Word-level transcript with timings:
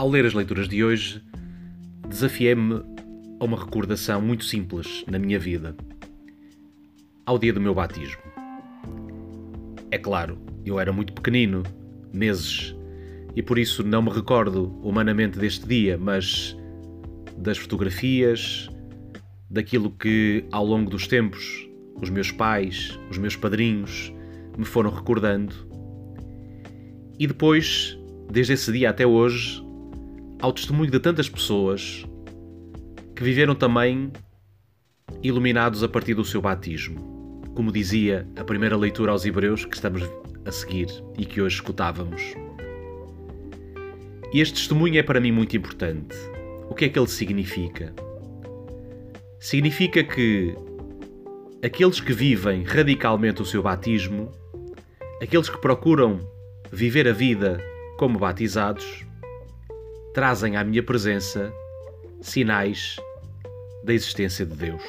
Ao 0.00 0.08
ler 0.08 0.24
as 0.24 0.32
leituras 0.32 0.66
de 0.66 0.82
hoje, 0.82 1.22
desafiei-me 2.08 2.82
a 3.38 3.44
uma 3.44 3.58
recordação 3.58 4.18
muito 4.18 4.46
simples 4.46 5.04
na 5.06 5.18
minha 5.18 5.38
vida. 5.38 5.76
Ao 7.26 7.38
dia 7.38 7.52
do 7.52 7.60
meu 7.60 7.74
batismo. 7.74 8.22
É 9.90 9.98
claro, 9.98 10.38
eu 10.64 10.80
era 10.80 10.90
muito 10.90 11.12
pequenino, 11.12 11.62
meses, 12.14 12.74
e 13.36 13.42
por 13.42 13.58
isso 13.58 13.82
não 13.82 14.00
me 14.00 14.08
recordo 14.08 14.74
humanamente 14.82 15.38
deste 15.38 15.66
dia, 15.66 15.98
mas 15.98 16.56
das 17.36 17.58
fotografias, 17.58 18.70
daquilo 19.50 19.90
que 19.90 20.46
ao 20.50 20.64
longo 20.64 20.88
dos 20.88 21.06
tempos 21.06 21.68
os 22.00 22.08
meus 22.08 22.32
pais, 22.32 22.98
os 23.10 23.18
meus 23.18 23.36
padrinhos 23.36 24.10
me 24.56 24.64
foram 24.64 24.88
recordando. 24.88 25.54
E 27.18 27.26
depois, 27.26 27.98
desde 28.30 28.54
esse 28.54 28.72
dia 28.72 28.88
até 28.88 29.06
hoje, 29.06 29.62
ao 30.40 30.52
testemunho 30.52 30.90
de 30.90 30.98
tantas 30.98 31.28
pessoas 31.28 32.06
que 33.14 33.22
viveram 33.22 33.54
também 33.54 34.10
iluminados 35.22 35.82
a 35.82 35.88
partir 35.88 36.14
do 36.14 36.24
seu 36.24 36.40
batismo, 36.40 37.42
como 37.54 37.70
dizia 37.70 38.26
a 38.36 38.44
primeira 38.44 38.76
leitura 38.76 39.12
aos 39.12 39.26
Hebreus 39.26 39.64
que 39.64 39.74
estamos 39.74 40.02
a 40.46 40.50
seguir 40.50 40.88
e 41.18 41.26
que 41.26 41.42
hoje 41.42 41.56
escutávamos. 41.56 42.22
E 44.32 44.40
este 44.40 44.54
testemunho 44.54 44.98
é 44.98 45.02
para 45.02 45.20
mim 45.20 45.32
muito 45.32 45.56
importante. 45.56 46.16
O 46.68 46.74
que 46.74 46.86
é 46.86 46.88
que 46.88 46.98
ele 46.98 47.08
significa? 47.08 47.92
Significa 49.38 50.02
que 50.04 50.54
aqueles 51.62 52.00
que 52.00 52.12
vivem 52.12 52.62
radicalmente 52.62 53.42
o 53.42 53.44
seu 53.44 53.62
batismo, 53.62 54.32
aqueles 55.20 55.50
que 55.50 55.58
procuram 55.58 56.20
viver 56.72 57.08
a 57.08 57.12
vida 57.12 57.60
como 57.98 58.18
batizados, 58.18 59.04
trazem 60.14 60.56
à 60.56 60.64
minha 60.64 60.82
presença 60.82 61.52
sinais 62.20 62.96
da 63.84 63.94
existência 63.94 64.44
de 64.44 64.56
Deus. 64.56 64.82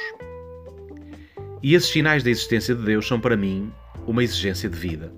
E 1.64 1.76
esses 1.76 1.90
sinais 1.90 2.24
da 2.24 2.30
existência 2.30 2.74
de 2.74 2.84
Deus 2.84 3.08
são 3.08 3.20
para 3.20 3.38
mim 3.38 3.72
uma 4.08 4.24
exigência 4.24 4.68
de 4.70 4.78
vida. 4.78 5.14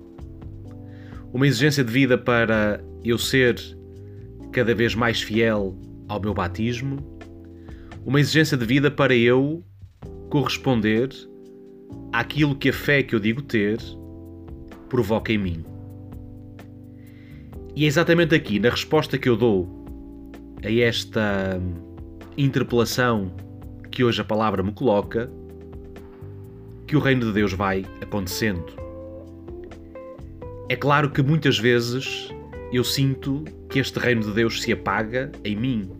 Uma 1.32 1.46
exigência 1.46 1.82
de 1.82 1.92
vida 1.92 2.18
para 2.18 2.82
eu 3.02 3.18
ser 3.18 3.56
cada 4.52 4.74
vez 4.74 4.94
mais 4.94 5.20
fiel 5.20 5.76
ao 6.08 6.20
meu 6.20 6.34
batismo, 6.34 6.98
uma 8.04 8.20
exigência 8.20 8.56
de 8.56 8.64
vida 8.64 8.90
para 8.90 9.14
eu 9.14 9.64
corresponder 10.28 11.08
àquilo 12.12 12.54
que 12.54 12.68
a 12.68 12.72
fé 12.72 13.02
que 13.02 13.14
eu 13.14 13.20
digo 13.20 13.42
ter 13.42 13.78
provoca 14.88 15.32
em 15.32 15.38
mim. 15.38 15.64
E 17.74 17.84
é 17.84 17.86
exatamente 17.88 18.34
aqui, 18.34 18.60
na 18.60 18.70
resposta 18.70 19.18
que 19.18 19.28
eu 19.28 19.36
dou 19.36 19.83
a 20.64 20.72
esta 20.72 21.60
interpelação 22.36 23.30
que 23.90 24.02
hoje 24.02 24.20
a 24.20 24.24
palavra 24.24 24.62
me 24.62 24.72
coloca, 24.72 25.30
que 26.86 26.96
o 26.96 27.00
reino 27.00 27.26
de 27.26 27.32
Deus 27.32 27.52
vai 27.52 27.84
acontecendo. 28.00 28.64
É 30.68 30.74
claro 30.74 31.10
que 31.10 31.22
muitas 31.22 31.58
vezes 31.58 32.30
eu 32.72 32.82
sinto 32.82 33.44
que 33.68 33.78
este 33.78 33.98
reino 33.98 34.22
de 34.22 34.32
Deus 34.32 34.62
se 34.62 34.72
apaga 34.72 35.30
em 35.44 35.54
mim, 35.54 35.90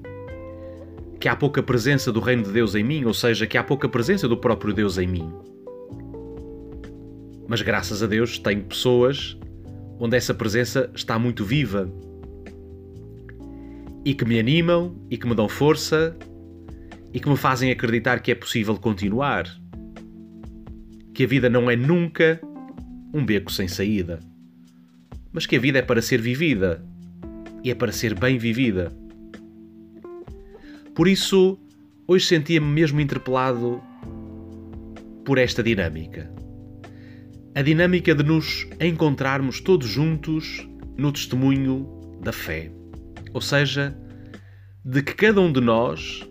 que 1.21 1.29
há 1.29 1.37
pouca 1.37 1.63
presença 1.63 2.11
do 2.11 2.21
reino 2.21 2.43
de 2.43 2.53
Deus 2.53 2.75
em 2.75 2.83
mim, 2.83 3.05
ou 3.05 3.15
seja, 3.15 3.47
que 3.47 3.59
há 3.59 3.63
pouca 3.63 3.89
presença 3.89 4.27
do 4.27 4.37
próprio 4.37 4.73
Deus 4.73 4.97
em 4.97 5.07
mim. 5.07 5.31
Mas 7.47 7.61
graças 7.61 8.03
a 8.03 8.07
Deus 8.07 8.39
tenho 8.39 8.65
pessoas 8.65 9.39
onde 9.99 10.17
essa 10.17 10.33
presença 10.33 10.91
está 10.95 11.19
muito 11.19 11.45
viva 11.45 11.89
e 14.05 14.15
que 14.15 14.25
me 14.25 14.39
animam 14.39 14.95
e 15.11 15.17
que 15.17 15.27
me 15.27 15.35
dão 15.35 15.49
força 15.49 16.17
e 17.13 17.21
que 17.21 17.29
me 17.29 17.37
fazem 17.37 17.71
acreditar 17.71 18.21
que 18.21 18.33
é 18.33 18.35
possível 18.35 18.77
continuar. 18.77 19.49
Que 21.15 21.25
a 21.25 21.27
vida 21.27 21.49
não 21.49 21.71
é 21.71 21.77
nunca 21.77 22.41
um 23.15 23.25
beco 23.25 23.53
sem 23.53 23.69
saída, 23.69 24.19
mas 25.33 25.47
que 25.47 25.57
a 25.57 25.61
vida 25.61 25.79
é 25.79 25.83
para 25.83 26.03
ser 26.03 26.21
vivida 26.21 26.85
e 27.63 27.71
é 27.71 27.75
para 27.75 27.93
ser 27.93 28.19
bem 28.19 28.37
vivida. 28.37 28.93
Por 30.95 31.09
isso, 31.09 31.59
hoje 32.07 32.27
sentia-me 32.27 32.67
mesmo 32.67 33.01
interpelado 33.01 33.81
por 35.25 35.39
esta 35.39 35.63
dinâmica. 35.63 36.31
A 37.55 37.63
dinâmica 37.63 38.15
de 38.15 38.25
nos 38.25 38.67
encontrarmos 38.81 39.61
todos 39.61 39.89
juntos 39.89 40.69
no 40.97 41.13
testemunho 41.13 41.89
da 42.21 42.33
fé. 42.33 42.71
Ou 43.35 43.41
seja, 43.41 43.95
de 44.85 45.03
que 45.03 45.13
cada 45.13 45.41
um 45.41 45.53
de 45.53 45.61
nós 45.61 46.27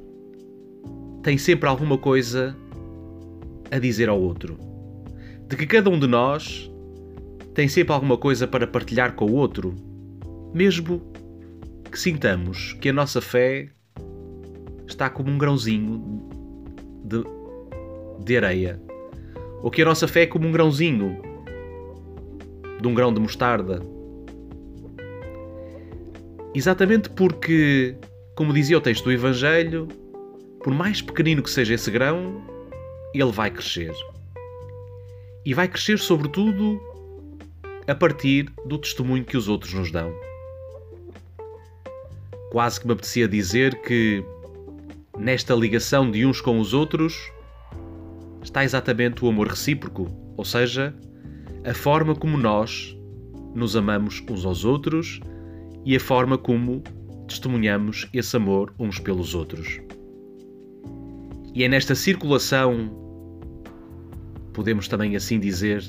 tem 1.22 1.38
sempre 1.38 1.68
alguma 1.68 1.98
coisa 1.98 2.56
a 3.70 3.78
dizer 3.78 4.08
ao 4.08 4.20
outro. 4.20 4.58
De 5.48 5.58
que 5.58 5.68
cada 5.68 5.90
um 5.90 6.00
de 6.00 6.08
nós 6.08 6.72
tem 7.54 7.68
sempre 7.68 7.94
alguma 7.94 8.18
coisa 8.18 8.48
para 8.48 8.66
partilhar 8.66 9.16
com 9.16 9.26
o 9.26 9.34
outro, 9.34 9.76
mesmo 10.54 11.02
que 11.92 12.00
sintamos 12.00 12.74
que 12.74 12.90
a 12.90 12.94
nossa 12.94 13.22
fé 13.22 13.70
está 14.88 15.10
como 15.10 15.30
um 15.30 15.38
grãozinho 15.38 16.02
de, 17.04 17.24
de 18.24 18.38
areia, 18.38 18.82
ou 19.62 19.70
que 19.70 19.82
a 19.82 19.86
nossa 19.86 20.08
fé 20.08 20.24
é 20.24 20.28
como 20.28 20.48
um 20.48 20.52
grãozinho 20.52 21.22
de 22.82 22.88
um 22.88 22.94
grão 22.94 23.14
de 23.14 23.20
mostarda. 23.20 23.82
Exatamente 26.56 27.10
porque, 27.10 27.96
como 28.36 28.54
dizia 28.54 28.78
o 28.78 28.82
texto 28.82 29.06
do 29.06 29.12
Evangelho, 29.12 29.88
por 30.64 30.74
mais 30.74 31.02
pequenino 31.02 31.42
que 31.42 31.50
seja 31.50 31.74
esse 31.74 31.90
grão, 31.90 32.42
ele 33.14 33.32
vai 33.32 33.50
crescer. 33.50 33.94
E 35.44 35.54
vai 35.54 35.68
crescer, 35.68 35.98
sobretudo, 35.98 36.80
a 37.88 37.96
partir 37.96 38.52
do 38.66 38.78
testemunho 38.78 39.26
que 39.26 39.36
os 39.36 39.48
outros 39.48 39.74
nos 39.74 39.92
dão. 39.92 40.14
Quase 42.52 42.80
que 42.80 42.86
me 42.86 42.94
apetecia 42.94 43.28
dizer 43.28 43.82
que, 43.82 44.24
nesta 45.18 45.56
ligação 45.56 46.10
de 46.12 46.24
uns 46.24 46.40
com 46.40 46.60
os 46.60 46.72
outros, 46.74 47.32
está 48.44 48.64
exatamente 48.64 49.26
o 49.26 49.28
amor 49.28 49.48
recíproco, 49.48 50.08
ou 50.38 50.46
seja, 50.46 50.94
a 51.66 51.74
forma 51.74 52.16
como 52.16 52.38
nós 52.38 52.96
nos 53.56 53.76
amamos 53.76 54.24
uns 54.30 54.46
aos 54.46 54.64
outros 54.64 55.20
e 55.86 55.96
a 55.96 56.00
forma 56.00 56.38
como 56.38 56.82
testemunhamos 57.28 58.08
esse 58.14 58.36
amor 58.36 58.74
uns 58.80 59.00
pelos 59.00 59.36
outros. 59.36 59.82
E 61.54 61.64
é 61.64 61.70
nesta 61.70 61.94
circulação, 61.94 62.90
podemos 64.54 64.88
também 64.88 65.16
assim 65.16 65.40
dizer, 65.40 65.84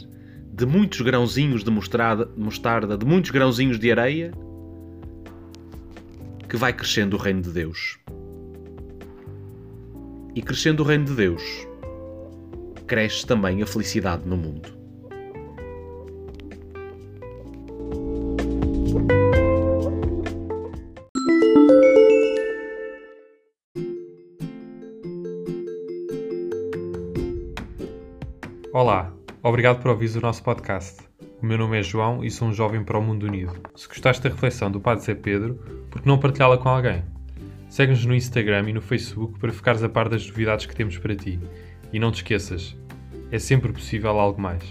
de 0.53 0.67
muitos 0.67 1.01
grãozinhos 1.01 1.65
de 1.65 1.71
mostarda, 1.71 2.97
de 2.97 3.07
muitos 3.07 3.31
grãozinhos 3.31 3.79
de 3.79 3.91
areia, 3.91 4.33
que 6.49 6.57
vai 6.57 6.73
crescendo 6.73 7.17
o 7.17 7.19
reino 7.19 7.43
de 7.43 7.51
Deus. 7.51 7.99
E 10.35 10.43
crescendo 10.43 10.83
o 10.83 10.87
reino 10.87 11.05
de 11.05 11.15
Deus, 11.15 11.43
cresce 12.87 13.27
também 13.27 13.63
a 13.63 13.67
felicidade 13.67 14.27
no 14.27 14.37
mundo. 14.37 14.84
Olá, 28.75 29.13
obrigado 29.41 29.81
por 29.81 29.93
ouvir 29.93 30.11
o 30.17 30.21
nosso 30.21 30.43
podcast. 30.43 31.01
O 31.41 31.47
meu 31.47 31.57
nome 31.57 31.79
é 31.79 31.83
João 31.85 32.25
e 32.25 32.29
sou 32.29 32.49
um 32.49 32.53
jovem 32.53 32.83
para 32.83 32.99
o 32.99 33.01
mundo 33.01 33.25
unido. 33.25 33.53
Se 33.77 33.87
gostaste 33.87 34.21
da 34.21 34.31
reflexão 34.31 34.69
do 34.69 34.81
Padre 34.81 35.05
Zé 35.05 35.15
Pedro, 35.15 35.55
por 35.89 36.03
que 36.03 36.09
não 36.09 36.19
partilhá-la 36.19 36.59
com 36.59 36.69
alguém? 36.69 37.05
Segue-nos 37.69 38.05
no 38.05 38.13
Instagram 38.13 38.69
e 38.69 38.73
no 38.73 38.81
Facebook 38.81 39.39
para 39.39 39.53
ficares 39.53 39.85
a 39.85 39.89
par 39.89 40.09
das 40.09 40.27
novidades 40.27 40.67
que 40.67 40.75
temos 40.75 40.99
para 40.99 41.15
ti. 41.15 41.39
E 41.93 42.01
não 42.01 42.11
te 42.11 42.17
esqueças, 42.17 42.77
é 43.31 43.39
sempre 43.39 43.73
possível 43.73 44.19
algo 44.19 44.43
mais. 44.43 44.65